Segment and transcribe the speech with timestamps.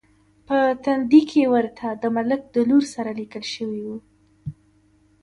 [0.47, 3.87] په تندي کې ورته د ملک د لور سره لیکل شوي و.